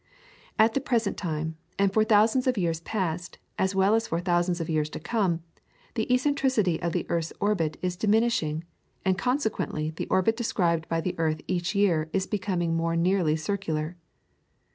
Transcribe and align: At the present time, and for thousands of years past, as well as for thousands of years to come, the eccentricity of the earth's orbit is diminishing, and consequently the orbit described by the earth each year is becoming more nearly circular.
At 0.57 0.73
the 0.73 0.81
present 0.81 1.15
time, 1.15 1.57
and 1.77 1.93
for 1.93 2.03
thousands 2.03 2.47
of 2.47 2.57
years 2.57 2.79
past, 2.79 3.37
as 3.59 3.75
well 3.75 3.93
as 3.93 4.07
for 4.07 4.19
thousands 4.19 4.59
of 4.59 4.67
years 4.67 4.89
to 4.89 4.99
come, 4.99 5.43
the 5.93 6.11
eccentricity 6.11 6.81
of 6.81 6.91
the 6.91 7.05
earth's 7.07 7.31
orbit 7.39 7.77
is 7.83 7.95
diminishing, 7.95 8.63
and 9.05 9.15
consequently 9.15 9.91
the 9.91 10.07
orbit 10.07 10.35
described 10.35 10.89
by 10.89 11.01
the 11.01 11.13
earth 11.19 11.41
each 11.47 11.75
year 11.75 12.09
is 12.13 12.25
becoming 12.25 12.75
more 12.75 12.95
nearly 12.95 13.35
circular. 13.35 13.95